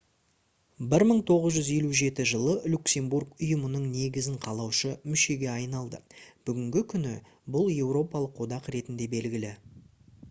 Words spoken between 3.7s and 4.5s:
негізін